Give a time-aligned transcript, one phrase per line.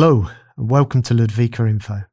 [0.00, 2.04] Hello, and welcome to Ludvika Info,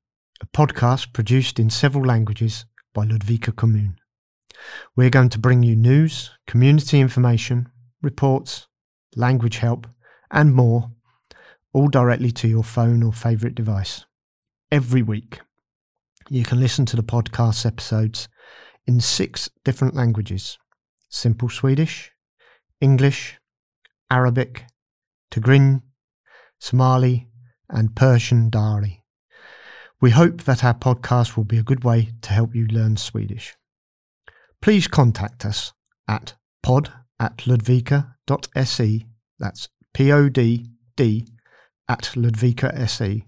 [0.41, 3.97] a podcast produced in several languages by Ludvika Commune.
[4.95, 7.69] We're going to bring you news, community information,
[8.01, 8.65] reports,
[9.15, 9.85] language help,
[10.31, 10.89] and more,
[11.73, 14.05] all directly to your phone or favourite device.
[14.71, 15.41] Every week,
[16.27, 18.27] you can listen to the podcast episodes
[18.87, 20.57] in six different languages
[21.09, 22.11] Simple Swedish,
[22.81, 23.37] English,
[24.11, 24.65] Arabic,
[25.31, 25.81] Tigrin,
[26.59, 27.27] Somali,
[27.69, 29.03] and Persian Dari.
[30.01, 33.55] We hope that our podcast will be a good way to help you learn Swedish.
[34.61, 35.73] Please contact us
[36.07, 39.05] at pod at ludvika.se,
[39.39, 41.27] that's P-O-D-D
[41.87, 43.25] at ludvika.se,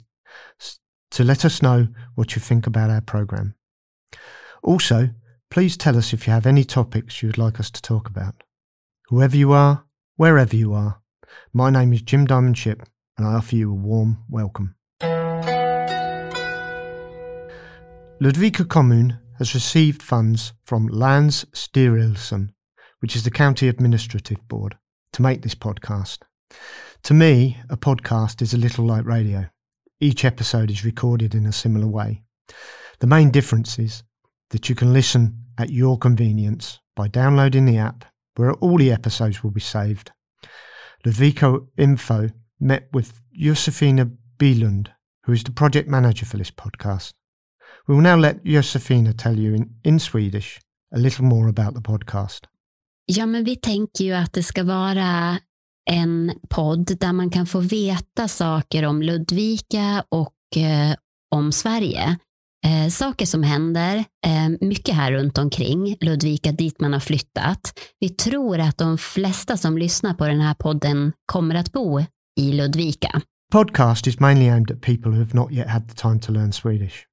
[1.12, 3.56] to let us know what you think about our programme.
[4.62, 5.10] Also,
[5.50, 8.36] please tell us if you have any topics you would like us to talk about.
[9.08, 11.02] Whoever you are, wherever you are,
[11.54, 12.82] my name is Jim Diamond-Ship
[13.18, 14.76] and I offer you a warm welcome.
[18.20, 22.50] Ludvika Commune has received funds from Länsstyrelsen,
[23.00, 24.76] which is the county administrative board,
[25.14, 26.20] to make this podcast.
[27.04, 29.46] To me, a podcast is a little like radio.
[30.00, 32.24] Each episode is recorded in a similar way.
[33.00, 34.04] The main difference is
[34.50, 39.44] that you can listen at your convenience by downloading the app where all the episodes
[39.44, 40.12] will be saved.
[41.06, 44.88] Ludvika Info met with Josefina Bylund,
[45.26, 47.14] who is the project manager for this podcast.
[47.88, 50.60] We will now let Josefina tell you in, in Swedish
[50.94, 52.48] a little more about the podcast.
[53.06, 55.40] Ja, men vi tänker ju att det ska vara
[55.90, 60.96] en podd där man kan få veta saker om Ludvika och eh,
[61.32, 62.18] om Sverige.
[62.66, 67.80] Eh, saker som händer, eh, mycket här runt omkring Ludvika dit man har flyttat.
[68.00, 72.00] Vi tror att de flesta som lyssnar på den här podden kommer att bo
[72.40, 73.22] i Ludvika.
[73.52, 76.54] Podcast is mainly aimed at people who have not yet had the time to learn
[76.54, 77.06] Swedish.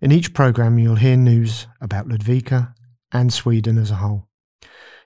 [0.00, 2.66] In each program, you'll hear news about Ludvika
[3.14, 4.22] and Sweden as a whole.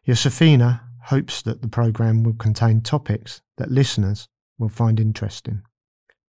[0.06, 4.26] Josefina hopes that the program will contain topics that listeners
[4.58, 5.62] will find interesting.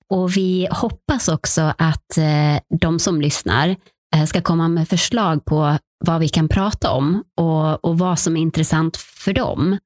[0.09, 3.75] Och vi hoppas också att eh, de som lyssnar
[4.16, 8.38] eh, ska komma med förslag på vad vi kan prata om och, och vad som
[8.38, 9.78] är intressant för dem.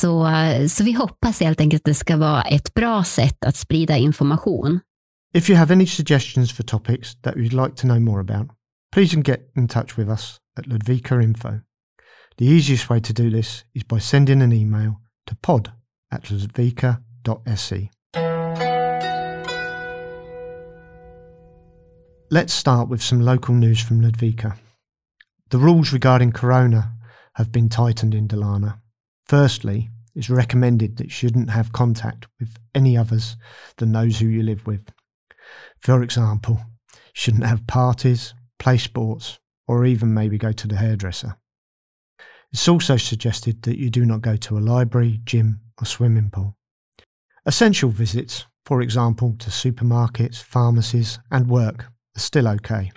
[0.00, 0.28] Så,
[0.68, 4.80] så vi hoppas helt enkelt att det ska vara ett bra sätt att sprida information.
[5.34, 8.50] If you have any suggestions for topics that you'd like to know more about,
[8.94, 11.60] please get in touch with us at Ludvika Info.
[12.38, 15.72] The easiest way to do this is by sending an email to pod
[16.10, 17.90] at ludvika.se.
[22.30, 24.58] Let's start with some local news from Ludvika.
[25.48, 26.92] The rules regarding corona
[27.36, 28.80] have been tightened in Dalarna.
[29.24, 33.38] Firstly, it's recommended that you shouldn't have contact with any others
[33.78, 34.92] than those who you live with.
[35.80, 36.60] For example,
[37.14, 41.38] shouldn't have parties, play sports, or even maybe go to the hairdresser.
[42.52, 46.58] It's also suggested that you do not go to a library, gym, or swimming pool.
[47.46, 51.86] Essential visits, for example, to supermarkets, pharmacies, and work,
[52.22, 52.92] still okay.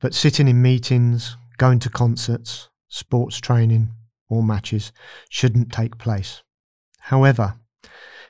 [0.00, 3.92] But sitting in meetings, going to concerts, sports training,
[4.28, 4.92] or matches
[5.28, 6.42] shouldn't take place.
[6.98, 7.54] However,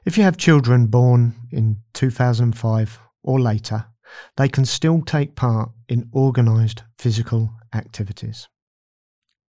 [0.05, 3.87] if you have children born in 2005 or later,
[4.37, 8.49] they can still take part in organised physical activities.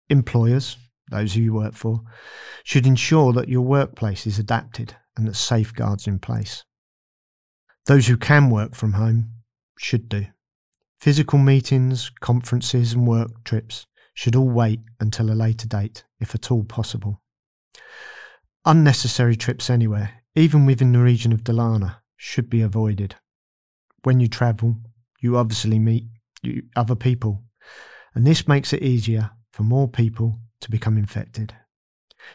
[0.09, 0.77] Employers,
[1.11, 2.01] those who you work for,
[2.63, 6.63] should ensure that your workplace is adapted and that safeguards in place.
[7.85, 9.31] Those who can work from home
[9.77, 10.25] should do.
[10.99, 16.51] Physical meetings, conferences, and work trips should all wait until a later date, if at
[16.51, 17.21] all possible.
[18.65, 23.15] Unnecessary trips anywhere, even within the region of Dalarna, should be avoided.
[24.03, 24.75] When you travel,
[25.21, 26.07] you obviously meet
[26.75, 27.43] other people,
[28.13, 31.53] and this makes it easier for more people to become infected.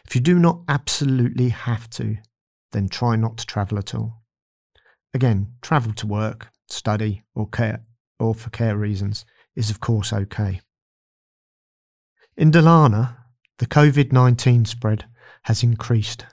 [0.07, 2.17] If you do not absolutely have to,
[2.71, 4.23] then try not to travel at all.
[5.13, 7.85] Again, travel to work, study, or care,
[8.19, 9.25] or for care reasons
[9.55, 10.61] is of course okay.
[12.37, 13.17] In Dalarna,
[13.59, 15.05] the COVID 19 spread
[15.43, 16.25] has increased.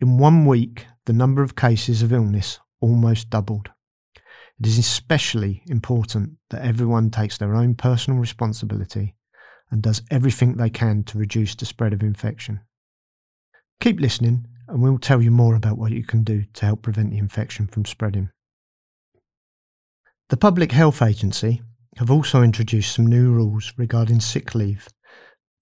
[0.00, 3.70] In one week, the number of cases of illness almost doubled.
[4.58, 9.14] It is especially important that everyone takes their own personal responsibility
[9.70, 12.60] and does everything they can to reduce the spread of infection.
[13.80, 17.10] Keep listening, and we'll tell you more about what you can do to help prevent
[17.10, 18.30] the infection from spreading.
[20.28, 21.62] The Public Health Agency
[21.98, 24.88] have also introduced some new rules regarding sick leave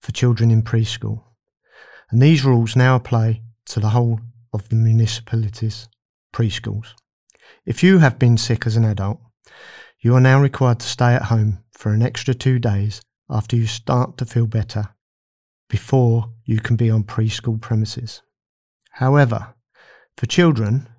[0.01, 1.21] for children in preschool.
[2.09, 4.21] And these rules now apply to the whole
[4.51, 5.87] of the municipalities'
[6.33, 6.95] preschools.
[7.67, 9.19] If you have been sick as an adult,
[9.99, 13.67] you are now required to stay at home for an extra two days after you
[13.67, 14.95] start to feel better
[15.69, 18.23] before you can be on preschool premises.
[18.93, 19.53] However,
[20.17, 20.89] for children,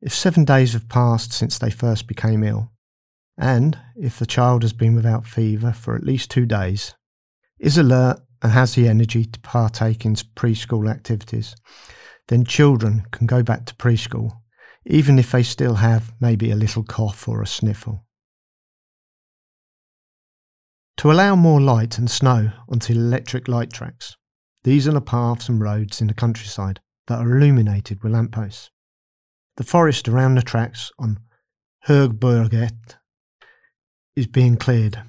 [0.00, 2.71] if seven days have passed since they first became ill,
[3.42, 6.94] and if the child has been without fever for at least two days,
[7.58, 11.56] is alert and has the energy to partake in preschool activities,
[12.28, 14.30] then children can go back to preschool,
[14.86, 18.06] even if they still have maybe a little cough or a sniffle.
[20.98, 24.16] To allow more light and snow onto electric light tracks,
[24.62, 26.78] these are the paths and roads in the countryside
[27.08, 28.70] that are illuminated with lampposts.
[29.56, 31.18] The forest around the tracks on
[31.88, 32.98] Högberget
[34.16, 35.02] is being cleared.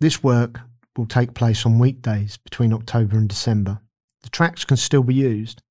[0.00, 0.60] This work
[0.96, 3.80] will take place on weekdays between October and December.
[4.22, 5.62] The tracks can still be used,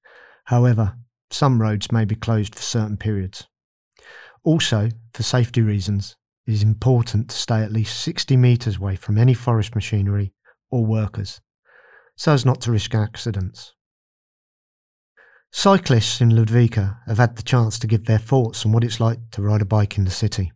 [0.45, 0.95] however,
[1.29, 3.47] some roads may be closed for certain periods.
[4.43, 6.15] Also, for safety reasons,
[6.47, 10.33] it is important to stay at least 60 metres away from any forest machinery
[10.71, 11.39] or workers,
[12.15, 13.73] so as not to risk accidents.
[15.53, 19.19] Cyclists in Ludvika have had the chance to give their thoughts on what it's like
[19.31, 20.51] to ride a bike in the city.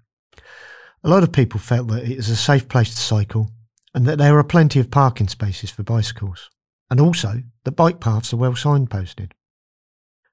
[1.05, 3.51] A lot of people felt that it is a safe place to cycle
[3.93, 6.49] and that there are plenty of parking spaces for bicycles,
[6.89, 9.33] and also that bike paths are well signposted.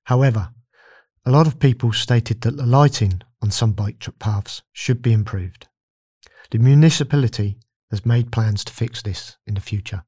[0.05, 0.49] However,
[1.27, 5.69] a lot of people stated that the lighting on some bike paths should be improved.
[6.51, 7.59] The municipality
[7.91, 10.05] has made plans to fix this in the future.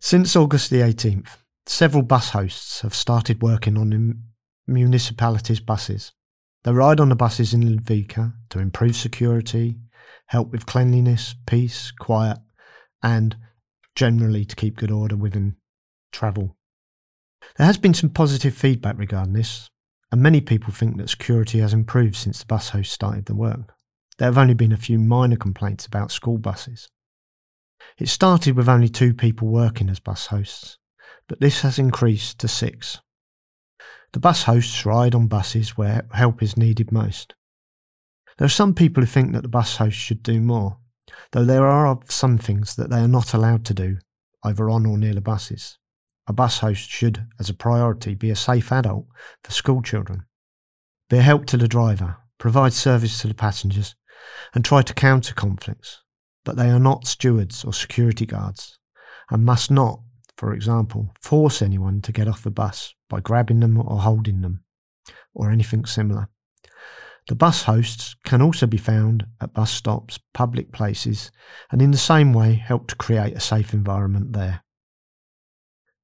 [0.00, 4.29] Since August the 18th, several bus hosts have started working on
[4.70, 6.12] municipalities' buses.
[6.64, 9.78] They ride on the buses in Ludvika to improve security,
[10.26, 12.38] help with cleanliness, peace, quiet,
[13.02, 13.36] and
[13.94, 15.56] generally to keep good order within
[16.12, 16.56] travel.
[17.56, 19.70] There has been some positive feedback regarding this,
[20.12, 23.74] and many people think that security has improved since the bus host started the work.
[24.18, 26.88] There have only been a few minor complaints about school buses.
[27.98, 30.78] It started with only two people working as bus hosts,
[31.26, 33.00] but this has increased to six.
[34.12, 37.34] The bus hosts ride on buses where help is needed most.
[38.38, 40.78] There are some people who think that the bus hosts should do more,
[41.30, 43.98] though there are some things that they are not allowed to do,
[44.42, 45.78] either on or near the buses.
[46.26, 49.06] A bus host should, as a priority, be a safe adult
[49.44, 50.24] for school children,
[51.08, 53.94] be a help to the driver, provide service to the passengers,
[54.54, 56.02] and try to counter conflicts.
[56.44, 58.78] But they are not stewards or security guards
[59.30, 60.00] and must not,
[60.36, 64.64] for example, force anyone to get off the bus by grabbing them or holding them,
[65.34, 66.30] or anything similar.
[67.28, 71.30] The bus hosts can also be found at bus stops, public places,
[71.70, 74.62] and in the same way help to create a safe environment there.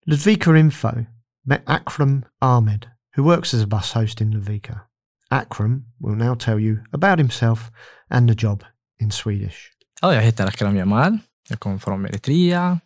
[0.06, 1.06] Ludvika Info
[1.44, 4.82] met Akram Ahmed, who works as a bus host in Ludvika.
[5.30, 7.70] Akram will now tell you about himself
[8.10, 8.62] and the job
[9.00, 9.72] in Swedish.
[10.02, 11.18] Ja, jag heter Akram Jamal.
[11.48, 12.80] Jag kommer från Eritrea.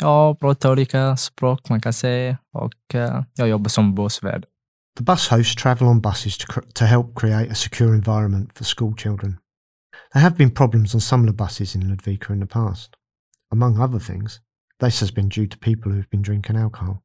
[0.00, 4.46] Ja, pratar olika språk man kan säga och uh, jag jobbar som bussvärd.
[4.96, 8.94] The bus hosts travel on buses to, to help create a secure environment for school
[8.96, 9.38] children.
[10.12, 12.96] There have been problems on some of the buses in Ludvika in the past.
[13.50, 14.40] Among other things,
[14.80, 17.02] this has been due to people who've been drinking alcohol.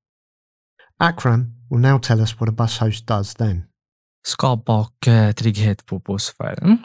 [1.00, 3.64] Akram will now tell us what a bus host does then.
[4.28, 6.78] Skapa och uh, trygghet på bussfärden.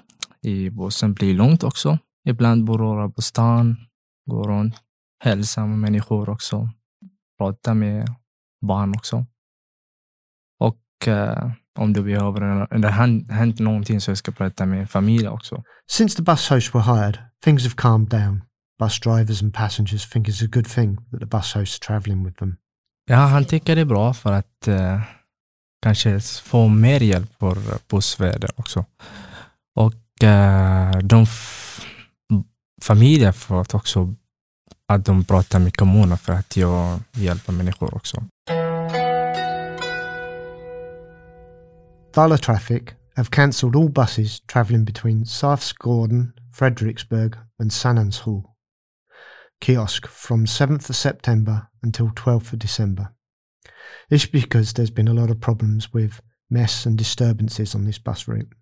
[0.42, 1.98] I bussen blir långt också.
[2.28, 3.76] Ibland bor på stan,
[4.26, 4.74] går runt
[5.22, 6.70] hälsa med människor också.
[7.38, 8.08] Prata med
[8.66, 9.26] barn också.
[10.60, 12.88] Och eh, om det behöver, eller
[13.32, 15.62] hänt någonting så jag ska prata med familj också.
[15.90, 18.42] Since the bus hosts were hired, things have calmed down.
[18.78, 22.24] Bus drivers and passengers think it's a good thing that the bus hosts are traveling
[22.24, 22.56] with them.
[23.06, 25.00] Ja, han tycker det är bra för att eh,
[25.82, 27.56] kanske få mer hjälp för
[27.90, 28.84] bussvärdar också.
[29.74, 31.26] Och eh, de
[32.82, 34.14] familjer får också
[34.94, 35.04] att
[35.58, 38.22] med kommunen för att jag hjälper människor också.
[42.38, 42.82] Traffic
[43.16, 45.26] have cancelled all buses travelling between
[45.78, 48.52] Gordon, Fredriksberg and Sannanshall
[49.62, 53.12] kiosk from 7th of September until 12th of December.
[54.10, 56.20] This is because there's been a lot of problems with
[56.50, 58.52] mess and disturbances on this bus route.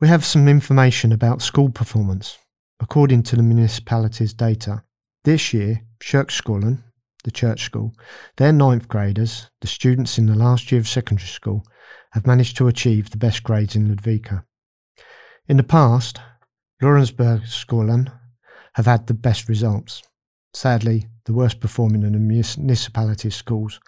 [0.00, 2.38] We have some information about school performance.
[2.80, 4.84] According to the municipality's data,
[5.24, 6.82] this year, Kyrkskolan,
[7.24, 7.92] the church school,
[8.36, 11.64] their ninth graders, the students in the last year of secondary school,
[12.12, 14.44] have managed to achieve the best grades in Ludvika.
[15.48, 16.20] In the past,
[16.80, 18.12] Lorensbergsskolan
[18.74, 20.02] have had the best results.
[20.54, 23.80] Sadly, the worst performing in the municipality schools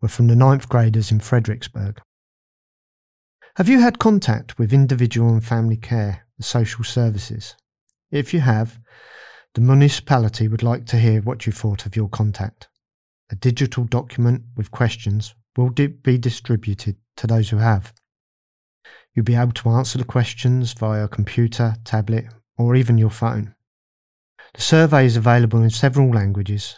[0.00, 1.98] were from the ninth graders in Fredriksberg.
[3.56, 7.56] Have you had contact with individual and family care, the social services?
[8.10, 8.78] If you have,
[9.54, 12.68] the municipality would like to hear what you thought of your contact.
[13.30, 17.92] A digital document with questions will be distributed to those who have.
[19.12, 23.54] You'll be able to answer the questions via computer, tablet, or even your phone.
[24.54, 26.76] The survey is available in several languages,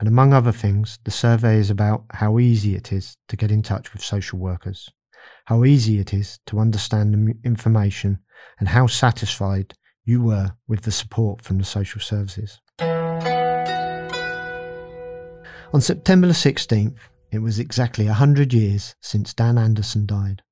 [0.00, 3.62] and among other things, the survey is about how easy it is to get in
[3.62, 4.90] touch with social workers,
[5.44, 8.18] how easy it is to understand the information,
[8.58, 9.74] and how satisfied
[10.04, 12.60] you were with the support from the social services.
[15.72, 16.98] On September 16th,
[17.32, 20.42] it was exactly 100 years since Dan Andersson died.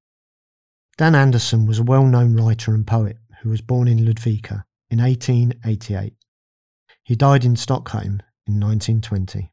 [0.96, 4.98] Dan Andersson was a well known writer and poet who was born in Ludvika in
[5.00, 6.14] 1888.
[7.04, 9.52] He died in Stockholm in 1920.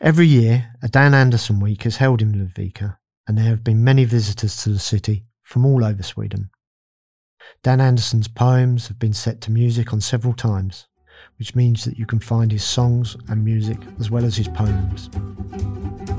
[0.00, 4.04] Every year, a Dan Andersson Week is held in Ludvika, and there have been many
[4.04, 6.50] visitors to the city from all over Sweden.
[7.62, 10.86] Dan Andersson's poems have been set to music on several times,
[11.38, 15.10] which means that you can find his songs and music as well as his poems.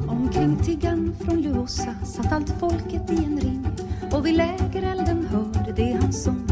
[0.08, 3.68] Omkring tiggan från satt allt folket i en ring
[4.12, 6.43] och vid lägerelden hörde sång.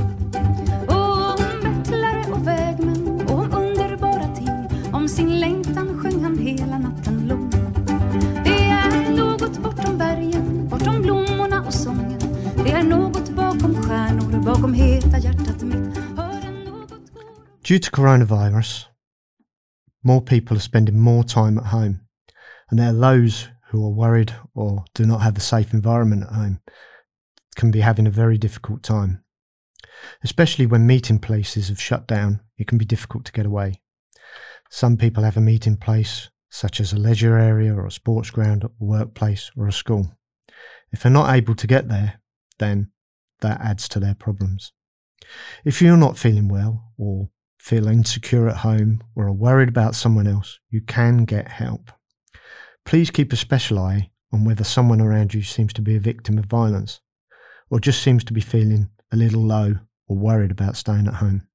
[17.71, 18.87] Due to coronavirus,
[20.03, 22.01] more people are spending more time at home,
[22.69, 26.33] and there are those who are worried or do not have a safe environment at
[26.33, 26.59] home
[27.55, 29.23] can be having a very difficult time.
[30.21, 33.79] Especially when meeting places have shut down, it can be difficult to get away.
[34.69, 38.65] Some people have a meeting place, such as a leisure area or a sports ground,
[38.65, 40.11] a workplace, or a school.
[40.91, 42.19] If they're not able to get there,
[42.59, 42.91] then
[43.39, 44.73] that adds to their problems.
[45.63, 47.29] If you're not feeling well or
[47.61, 51.91] feel insecure at home or are worried about someone else, you can get help.
[52.85, 56.39] Please keep a special eye on whether someone around you seems to be a victim
[56.39, 57.01] of violence
[57.69, 59.75] or just seems to be feeling a little low
[60.07, 61.47] or worried about staying at home.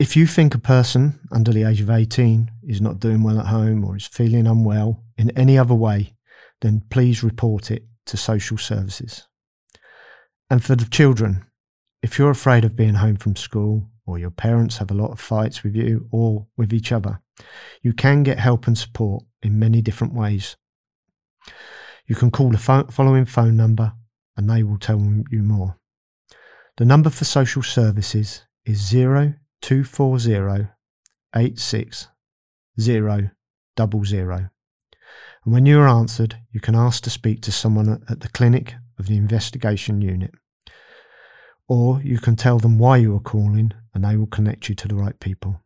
[0.00, 3.46] If you think a person under the age of 18 is not doing well at
[3.46, 6.16] home or is feeling unwell in any other way,
[6.62, 9.28] then please report it to social services.
[10.50, 11.46] And for the children,
[12.02, 15.20] if you're afraid of being home from school or your parents have a lot of
[15.20, 17.20] fights with you or with each other,
[17.82, 20.56] you can get help and support in many different ways.
[22.06, 23.92] You can call the following phone number
[24.36, 24.98] and they will tell
[25.30, 25.78] you more.
[26.76, 30.68] The number for social services is 0240
[31.34, 32.08] 86
[32.78, 33.30] 000.
[35.44, 38.74] And when you are answered, you can ask to speak to someone at the clinic
[38.98, 40.32] of the investigation unit.
[41.68, 44.88] Or you can tell them why you are calling and they will connect you to
[44.88, 45.60] the right people.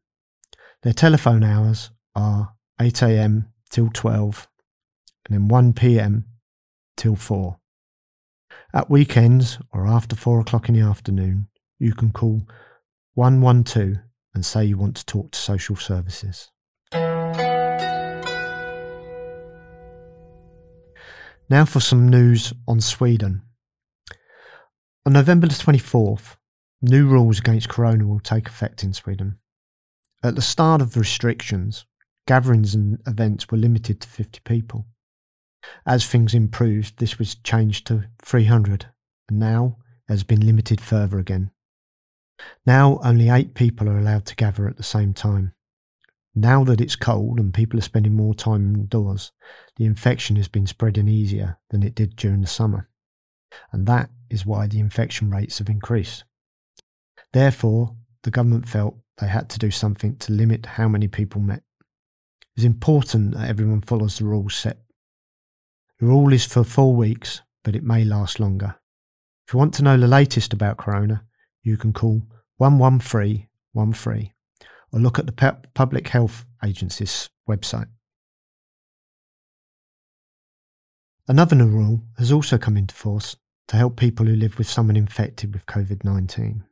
[0.82, 3.52] Their telephone hours are 8 a.m.
[3.70, 4.48] till 12
[5.26, 6.26] and then 1 p.m.
[6.96, 7.58] till 4.
[8.74, 12.42] At weekends or after 4 o'clock in the afternoon, you can call
[13.14, 13.96] 112
[14.34, 16.50] and say you want to talk to social services.
[21.48, 23.42] Now for some news on Sweden.
[25.06, 26.36] On November the 24th,
[26.82, 29.38] new rules against corona will take effect in Sweden.
[30.22, 31.86] At the start of the restrictions,
[32.26, 34.86] gatherings and events were limited to 50 people.
[35.86, 38.86] As things improved, this was changed to 300,
[39.28, 39.78] and now
[40.08, 41.50] has been limited further again.
[42.66, 45.52] Now only eight people are allowed to gather at the same time.
[46.34, 49.32] Now that it's cold and people are spending more time indoors,
[49.76, 52.90] the infection has been spreading easier than it did during the summer.
[53.72, 56.24] And that is why the infection rates have increased.
[57.36, 61.62] Therefore, the government felt they had to do something to limit how many people met.
[62.56, 64.78] It's important that everyone follows the rules set.
[66.00, 68.76] The rule is for four weeks, but it may last longer.
[69.46, 71.24] If you want to know the latest about corona,
[71.62, 72.22] you can call
[72.58, 74.32] 11313
[74.92, 77.90] or look at the Public Health Agency's website.
[81.28, 83.36] Another new rule has also come into force
[83.68, 86.64] to help people who live with someone infected with COVID 19.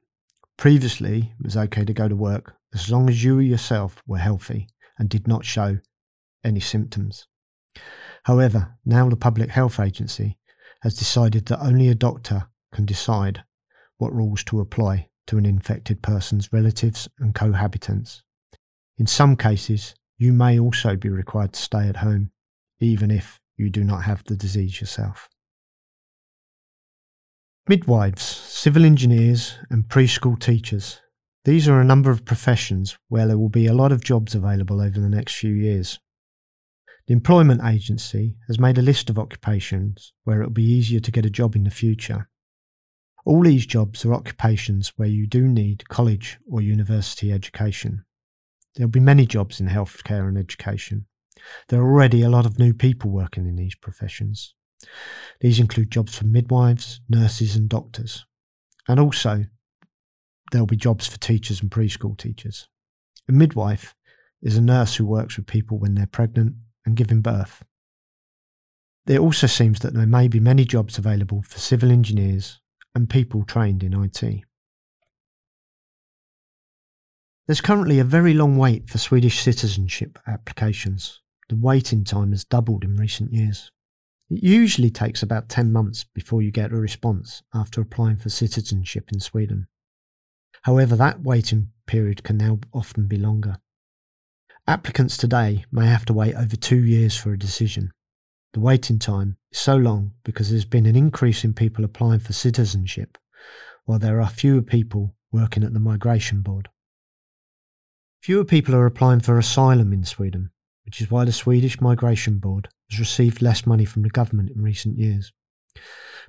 [0.56, 4.68] Previously, it was okay to go to work as long as you yourself were healthy
[4.98, 5.78] and did not show
[6.44, 7.26] any symptoms.
[8.24, 10.38] However, now the Public Health Agency
[10.82, 13.44] has decided that only a doctor can decide
[13.98, 18.22] what rules to apply to an infected person's relatives and cohabitants.
[18.98, 22.30] In some cases, you may also be required to stay at home,
[22.80, 25.28] even if you do not have the disease yourself.
[27.66, 31.00] Midwives, civil engineers, and preschool teachers.
[31.46, 34.82] These are a number of professions where there will be a lot of jobs available
[34.82, 35.98] over the next few years.
[37.06, 41.10] The Employment Agency has made a list of occupations where it will be easier to
[41.10, 42.28] get a job in the future.
[43.24, 48.04] All these jobs are occupations where you do need college or university education.
[48.74, 51.06] There will be many jobs in healthcare and education.
[51.68, 54.54] There are already a lot of new people working in these professions.
[55.40, 58.24] These include jobs for midwives, nurses, and doctors.
[58.88, 59.44] And also,
[60.52, 62.68] there'll be jobs for teachers and preschool teachers.
[63.28, 63.94] A midwife
[64.42, 67.64] is a nurse who works with people when they're pregnant and giving birth.
[69.06, 72.60] There also seems that there may be many jobs available for civil engineers
[72.94, 74.44] and people trained in IT.
[77.46, 81.20] There's currently a very long wait for Swedish citizenship applications.
[81.50, 83.70] The waiting time has doubled in recent years.
[84.30, 89.10] It usually takes about 10 months before you get a response after applying for citizenship
[89.12, 89.66] in Sweden.
[90.62, 93.58] However, that waiting period can now often be longer.
[94.66, 97.92] Applicants today may have to wait over two years for a decision.
[98.54, 102.32] The waiting time is so long because there's been an increase in people applying for
[102.32, 103.18] citizenship,
[103.84, 106.70] while there are fewer people working at the Migration Board.
[108.22, 110.50] Fewer people are applying for asylum in Sweden,
[110.86, 114.62] which is why the Swedish Migration Board has received less money from the government in
[114.62, 115.32] recent years.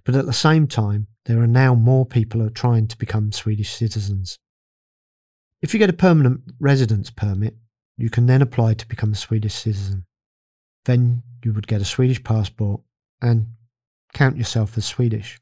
[0.04, 3.32] But at the same time, there are now more people who are trying to become
[3.32, 4.38] Swedish citizens.
[5.62, 7.56] If you get a permanent residence permit,
[7.98, 10.06] you can then apply to become a Swedish citizen.
[10.86, 12.82] Then you would get a Swedish passport
[13.22, 13.48] and
[14.14, 15.40] count yourself as Swedish.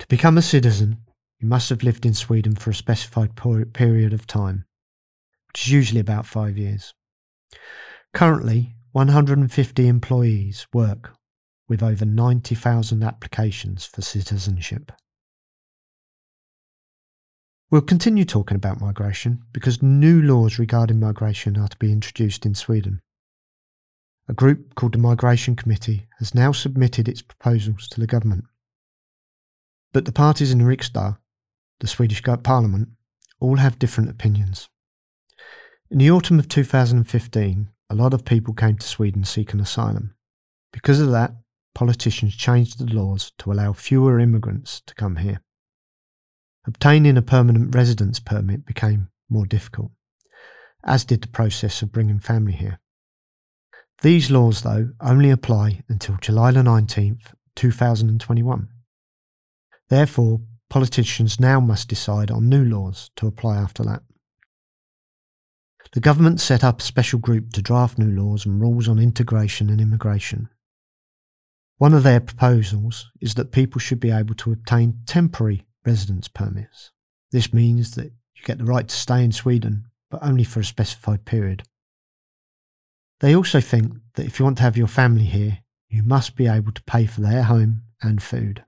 [0.00, 0.98] To become a citizen,
[1.40, 4.64] you must have lived in Sweden for a specified period of time,
[5.48, 6.92] which is usually about five years.
[8.12, 11.12] Currently, 150 employees work
[11.68, 14.92] with over 90,000 applications for citizenship.
[17.70, 22.54] We'll continue talking about migration because new laws regarding migration are to be introduced in
[22.54, 23.02] Sweden.
[24.26, 28.44] A group called the Migration Committee has now submitted its proposals to the government.
[29.92, 31.18] But the parties in the Riksdag,
[31.80, 32.88] the Swedish Parliament,
[33.38, 34.68] all have different opinions.
[35.90, 40.14] In the autumn of 2015, a lot of people came to Sweden seeking asylum.
[40.72, 41.32] Because of that,
[41.74, 45.42] politicians changed the laws to allow fewer immigrants to come here.
[46.66, 49.90] Obtaining a permanent residence permit became more difficult,
[50.84, 52.78] as did the process of bringing family here.
[54.02, 58.68] These laws, though, only apply until July the 19th, 2021.
[59.88, 64.02] Therefore, politicians now must decide on new laws to apply after that.
[65.92, 69.70] The government set up a special group to draft new laws and rules on integration
[69.70, 70.48] and immigration.
[71.78, 76.90] One of their proposals is that people should be able to obtain temporary residence permits.
[77.30, 80.64] This means that you get the right to stay in Sweden, but only for a
[80.64, 81.62] specified period.
[83.20, 86.46] They also think that if you want to have your family here, you must be
[86.46, 88.64] able to pay for their home and food.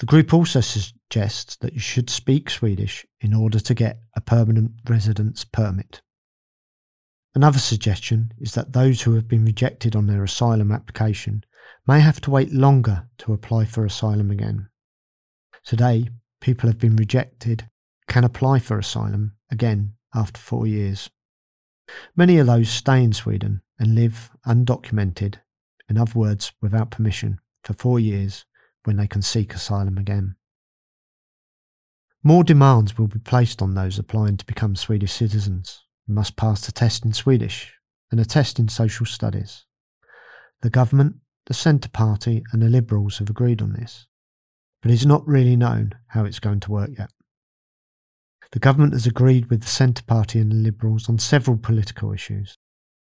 [0.00, 4.72] The group also suggests that you should speak Swedish in order to get a permanent
[4.88, 6.00] residence permit.
[7.34, 11.44] Another suggestion is that those who have been rejected on their asylum application
[11.86, 14.70] may have to wait longer to apply for asylum again.
[15.66, 16.08] Today,
[16.40, 17.68] people have been rejected
[18.08, 21.10] can apply for asylum again after four years.
[22.16, 25.40] Many of those stay in Sweden and live undocumented,
[25.90, 28.46] in other words, without permission, for four years
[28.84, 30.36] when they can seek asylum again.
[32.22, 35.84] More demands will be placed on those applying to become Swedish citizens.
[36.06, 37.74] You must pass the test in Swedish
[38.10, 39.64] and a test in social studies.
[40.62, 41.16] The government,
[41.46, 44.06] the Centre Party, and the Liberals have agreed on this,
[44.82, 47.10] but it's not really known how it's going to work yet.
[48.52, 52.58] The government has agreed with the Centre Party and the Liberals on several political issues.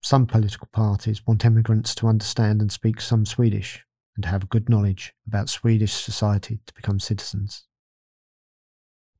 [0.02, 3.84] Some political parties want immigrants to understand and speak some Swedish,
[4.16, 7.64] and have good knowledge about Swedish society to become citizens.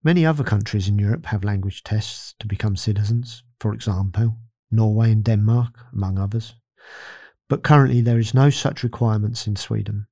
[0.05, 4.37] Many other countries in Europe have language tests to become citizens, for example,
[4.70, 6.57] Norway and Denmark, among others.
[7.48, 10.07] But currently there is no such requirements in Sweden.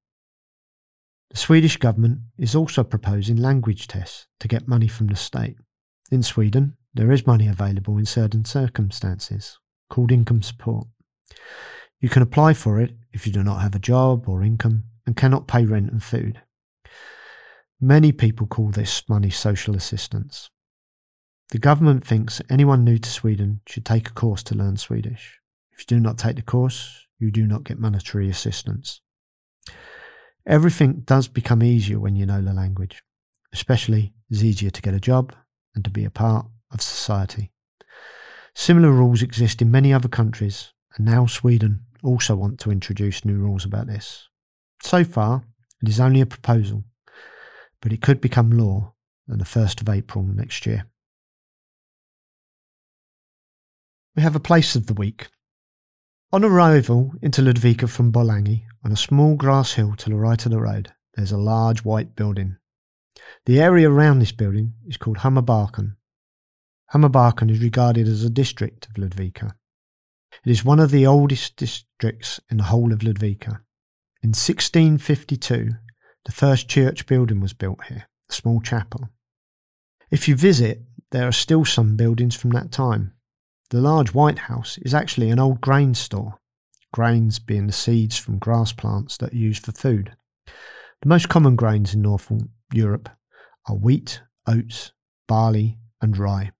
[1.30, 5.56] The Swedish government is also proposing language tests to get money from the state.
[6.10, 10.86] In Sweden, there is money available in certain circumstances, called income support.
[12.00, 15.16] You can apply for it if you do not have a job or income and
[15.16, 16.42] cannot pay rent and food.
[17.80, 20.50] Many people call this money social assistance.
[21.50, 25.40] The government thinks anyone new to Sweden should take a course to learn Swedish.
[25.72, 29.00] If you do not take the course, you do not get monetary assistance.
[30.46, 33.02] Everything does become easier when you know the language,
[33.52, 35.34] especially it's easier to get a job
[35.74, 37.50] and to be a part of society.
[38.54, 43.36] Similar rules exist in many other countries, and now Sweden also want to introduce new
[43.36, 44.28] rules about this.
[44.82, 45.44] So far,
[45.82, 46.84] it is only a proposal,
[47.80, 48.94] but it could become law
[49.30, 50.86] on the 1st of April next year.
[54.16, 55.28] We have a place of the week.
[56.32, 60.50] On arrival into Ludvika from Borlänge, on a small grass hill to the right of
[60.50, 62.56] the road, there's a large white building.
[63.46, 65.96] The area around this building is called Hammarbacken.
[66.92, 69.52] Hammarbacken is regarded as a district of Ludvika.
[70.44, 73.60] It is one of the oldest districts in the whole of Ludvika.
[74.22, 75.70] In 1652,
[76.24, 79.08] the first church building was built here, a small chapel.
[80.10, 83.14] If you visit, there are still some buildings from that time.
[83.70, 86.38] The large White House is actually an old grain store,
[86.92, 90.16] grains being the seeds from grass plants that are used for food.
[91.02, 93.08] The most common grains in Northern Europe
[93.68, 94.92] are wheat, oats,
[95.26, 96.52] barley, and rye.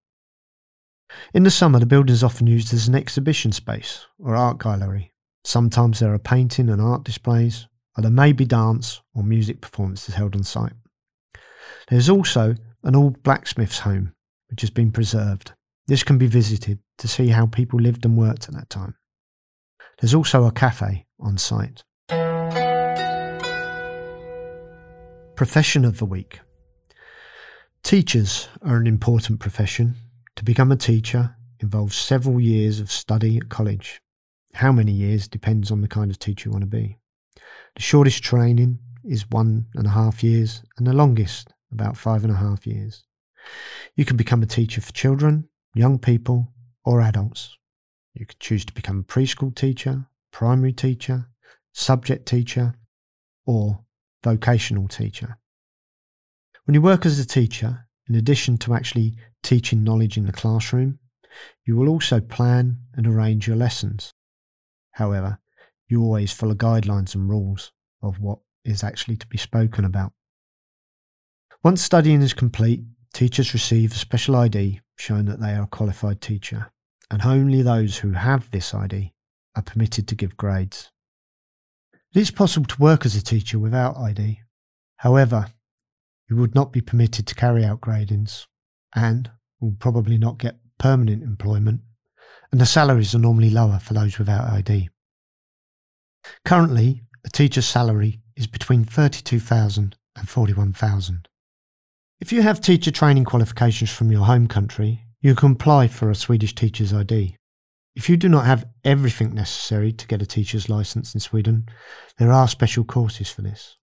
[1.33, 5.13] In the summer, the building is often used as an exhibition space or art gallery.
[5.43, 10.15] Sometimes there are painting and art displays, or there may be dance or music performances
[10.15, 10.73] held on site.
[11.89, 14.13] There is also an old blacksmith's home,
[14.49, 15.53] which has been preserved.
[15.87, 18.95] This can be visited to see how people lived and worked at that time.
[19.99, 21.83] There's also a cafe on site.
[25.35, 26.39] Profession of the Week
[27.83, 29.95] Teachers are an important profession.
[30.37, 34.01] To become a teacher involves several years of study at college.
[34.53, 36.97] How many years depends on the kind of teacher you want to be.
[37.75, 42.33] The shortest training is one and a half years, and the longest, about five and
[42.33, 43.03] a half years.
[43.95, 47.57] You can become a teacher for children, young people, or adults.
[48.13, 51.27] You could choose to become a preschool teacher, primary teacher,
[51.73, 52.75] subject teacher,
[53.45, 53.83] or
[54.23, 55.37] vocational teacher.
[56.65, 60.99] When you work as a teacher, in addition to actually teaching knowledge in the classroom,
[61.65, 64.13] you will also plan and arrange your lessons.
[64.91, 65.39] However,
[65.87, 67.71] you always follow guidelines and rules
[68.03, 70.11] of what is actually to be spoken about.
[71.63, 72.81] Once studying is complete,
[73.13, 76.69] teachers receive a special ID showing that they are a qualified teacher,
[77.09, 79.13] and only those who have this ID
[79.55, 80.91] are permitted to give grades.
[82.13, 84.41] It is possible to work as a teacher without ID.
[84.97, 85.47] However,
[86.31, 88.45] you would not be permitted to carry out gradings
[88.95, 91.81] and will probably not get permanent employment,
[92.53, 94.87] and the salaries are normally lower for those without ID.
[96.45, 101.27] Currently, a teacher's salary is between 32,000 and 41,000.
[102.21, 106.15] If you have teacher training qualifications from your home country, you can apply for a
[106.15, 107.35] Swedish teacher's ID.
[107.93, 111.67] If you do not have everything necessary to get a teacher's license in Sweden,
[112.17, 113.75] there are special courses for this.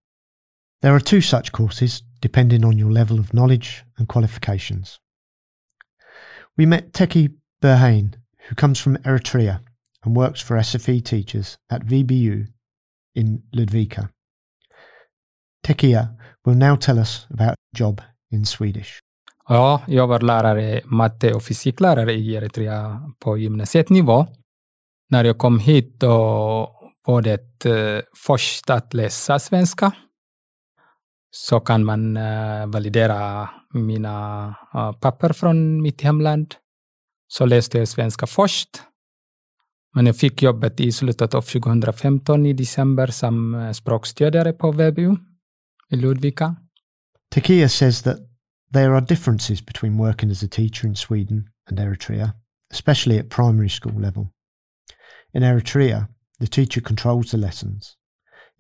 [0.81, 4.99] There are two such courses depending on your level of knowledge and qualifications.
[6.57, 8.15] We met Teki Berhain,
[8.49, 9.61] who comes from Eritrea
[10.05, 12.47] and works for SFI teachers at VBU
[13.15, 14.11] in Ludvika.
[15.65, 19.01] Tekia will now tell us about job in Swedish.
[19.49, 24.27] Ja, jag var lärare, matte och fysiklärare i Eritrea på gymnasietnivå.
[25.11, 26.11] När jag kom hit då
[27.07, 29.93] var det eh, först att läsa svenska.
[31.31, 36.55] Så kan man eh, validera mina eh, papper från mitt hemland.
[37.29, 38.83] Så läste jag svenska först.
[39.95, 45.17] Men jag fick jobbet i slutet av 2015 i december som eh, språkstödjare på VBU
[45.91, 46.57] i Ludvika.
[47.31, 48.17] Takia says that
[48.73, 52.33] there are differences between working as a teacher in Sweden and Eritrea,
[52.73, 54.29] especially at primary school level.
[55.35, 56.09] In Eritrea,
[56.41, 57.97] the teacher controls the lessons.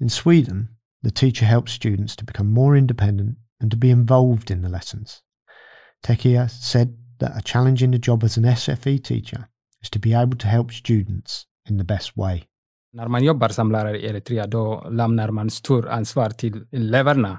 [0.00, 0.77] In Sweden,
[1.08, 5.22] the teacher helps students to become more independent and to be involved in the lessons.
[6.06, 6.88] Tekia said
[7.20, 9.48] that a challenge in the job as an SFI teacher
[9.82, 12.44] is to be able to help students in the best way.
[12.92, 17.38] När man jobbar som lärare i Eritrea då lämnar man stor ansvar till eleverna.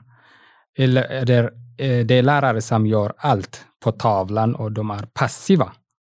[0.77, 1.43] Eller
[1.77, 5.71] eh, det är lärare som gör allt på tavlan och de är passiva.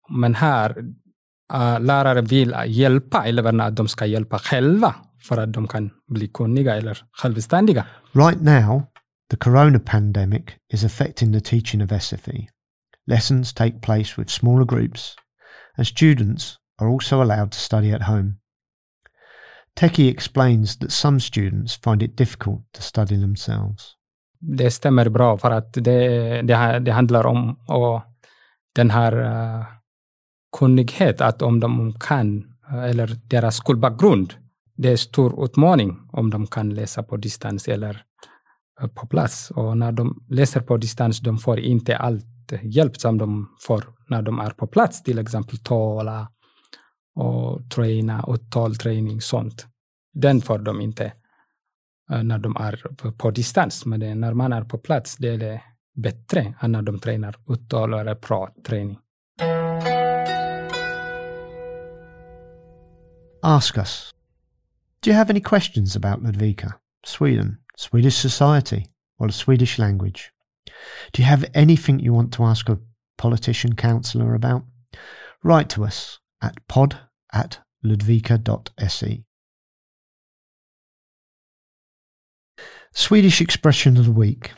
[0.10, 0.78] Men här,
[1.54, 6.28] uh, lärare vill hjälpa eleverna att de ska hjälpa själva för att de kan bli
[6.28, 7.86] kunniga eller självständiga.
[8.14, 8.84] Right now,
[9.30, 12.48] the corona pandemic is affecting the teaching of SFI.
[13.08, 15.16] Lessons take place with smaller groups,
[15.78, 18.36] and students are also allowed to study at home.
[19.80, 23.96] Teki explains that some students find it difficult to study themselves.
[24.40, 28.02] Det stämmer bra för att det, det, det handlar om och
[28.76, 29.66] den här uh,
[30.58, 34.34] kunnighet, att om de kan, eller deras skolbakgrund,
[34.76, 38.04] det är stor utmaning om de kan läsa på distans eller
[38.82, 39.52] eh, på plats.
[39.52, 42.26] Och när de läser på distans, de får inte allt
[42.62, 46.32] hjälp som de får när de är på plats, till exempel tala
[47.16, 49.68] och träna, uttalträning, sånt.
[50.14, 51.14] Den får de inte
[52.12, 53.86] eh, när de är på, distans.
[53.86, 55.62] Men när man är på plats, det är det
[55.96, 58.98] bättre än när de tränar uttal eller pratträning.
[63.42, 64.14] Ask us.
[65.04, 68.88] Do you have any questions about Ludvika, Sweden, Swedish society,
[69.20, 70.32] or the Swedish language?
[71.12, 72.80] Do you have anything you want to ask a
[73.18, 74.64] politician councillor about?
[75.44, 76.98] Write to us at pod
[77.34, 79.26] at ludvika.se.
[82.94, 84.54] Swedish expression of the week.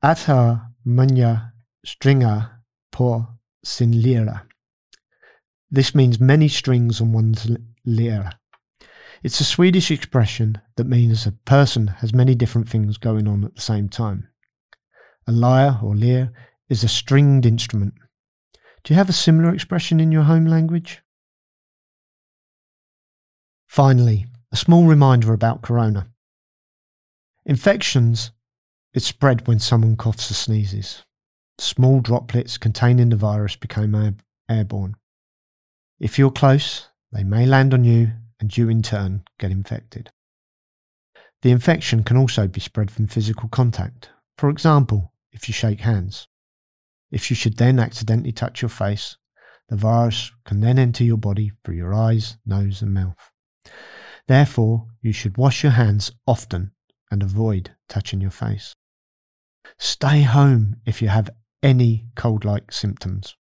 [0.00, 0.28] Att
[0.84, 1.52] många
[1.84, 3.26] stringar på
[3.64, 4.46] sin lira.
[5.74, 8.32] This means many strings on one's l- lyre.
[9.22, 13.54] It's a Swedish expression that means a person has many different things going on at
[13.54, 14.28] the same time.
[15.26, 16.32] A lyre or lyre
[16.68, 17.94] is a stringed instrument.
[18.82, 21.02] Do you have a similar expression in your home language?
[23.68, 26.08] Finally, a small reminder about corona.
[27.46, 28.32] Infections
[28.92, 31.04] is spread when someone coughs or sneezes.
[31.58, 34.16] Small droplets containing the virus become
[34.48, 34.96] airborne.
[36.00, 40.10] If you're close, they may land on you and you in turn get infected.
[41.42, 44.10] The infection can also be spread from physical contact.
[44.38, 46.28] For example, if you shake hands.
[47.10, 49.16] If you should then accidentally touch your face,
[49.68, 53.30] the virus can then enter your body through your eyes, nose, and mouth.
[54.28, 56.72] Therefore, you should wash your hands often
[57.10, 58.74] and avoid touching your face.
[59.78, 61.30] Stay home if you have
[61.62, 63.36] any cold like symptoms.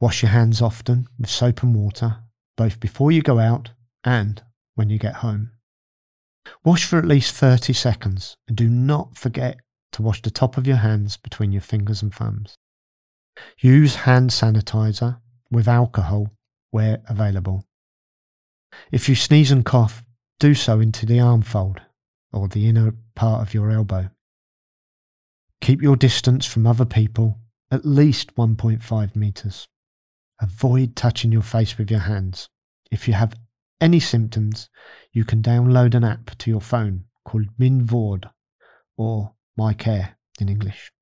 [0.00, 2.23] Wash your hands often with soap and water,
[2.56, 3.70] both before you go out
[4.04, 4.42] and
[4.74, 5.50] when you get home.
[6.64, 9.58] Wash for at least 30 seconds and do not forget
[9.92, 12.56] to wash the top of your hands between your fingers and thumbs.
[13.58, 16.30] Use hand sanitizer with alcohol
[16.70, 17.64] where available.
[18.90, 20.04] If you sneeze and cough,
[20.40, 21.80] do so into the arm fold
[22.32, 24.10] or the inner part of your elbow.
[25.60, 27.38] Keep your distance from other people
[27.70, 29.66] at least 1.5 meters.
[30.40, 32.48] Avoid touching your face with your hands.
[32.90, 33.34] If you have
[33.80, 34.68] any symptoms,
[35.12, 38.30] you can download an app to your phone called Minvord
[38.96, 40.92] or MyCare in English.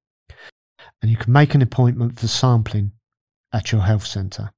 [1.01, 2.93] And you can make an appointment for sampling
[3.53, 4.51] at your health centre.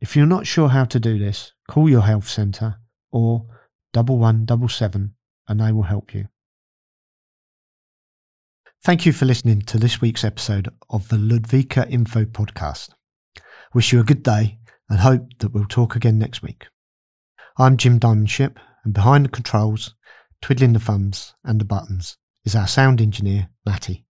[0.00, 2.76] If you're not sure how to do this, call your health centre
[3.10, 3.46] or
[3.92, 5.14] double one double seven
[5.48, 6.28] and they will help you.
[8.82, 12.90] Thank you for listening to this week's episode of the Ludvika Info Podcast.
[13.78, 14.58] Wish you a good day
[14.90, 16.66] and hope that we'll talk again next week.
[17.58, 19.94] I'm Jim Diamond-Ship, and behind the controls,
[20.42, 24.04] twiddling the thumbs and the buttons, is our sound engineer, Matty.